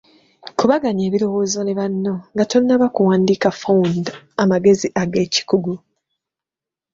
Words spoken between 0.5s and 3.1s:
Kubaganya ebirowoozo ne banno nga tonnaba